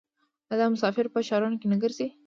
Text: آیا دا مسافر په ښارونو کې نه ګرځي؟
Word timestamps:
آیا 0.49 0.55
دا 0.59 0.65
مسافر 0.73 1.05
په 1.13 1.19
ښارونو 1.27 1.59
کې 1.59 1.67
نه 1.71 1.77
ګرځي؟ 1.83 2.07